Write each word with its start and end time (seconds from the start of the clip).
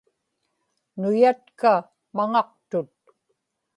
nuyatka 0.99 1.71
maŋaqtut 2.15 2.93